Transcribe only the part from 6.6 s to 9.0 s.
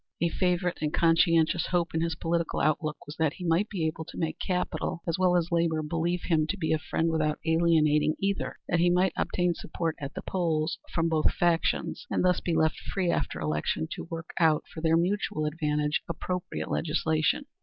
a friend without alienating either; that he